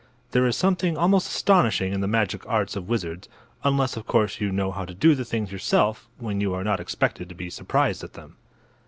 There 0.31 0.47
is 0.47 0.55
something 0.57 0.97
almost 0.97 1.27
astonishing 1.27 1.93
in 1.93 2.01
the 2.01 2.07
magic 2.07 2.41
arts 2.47 2.75
of 2.75 2.89
wizards; 2.89 3.29
unless, 3.63 3.95
of 3.95 4.07
course, 4.07 4.41
you 4.41 4.51
know 4.51 4.71
how 4.71 4.83
to 4.83 4.95
do 4.95 5.13
the 5.13 5.23
things 5.25 5.51
yourself, 5.51 6.09
when 6.17 6.41
you 6.41 6.55
are 6.55 6.63
not 6.63 6.79
expected 6.79 7.29
to 7.29 7.35
be 7.35 7.51
surprised 7.51 8.03
at 8.03 8.13
them. 8.13 8.37